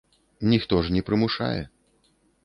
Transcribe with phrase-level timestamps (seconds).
[0.53, 1.59] Ніхто ж не прымушае.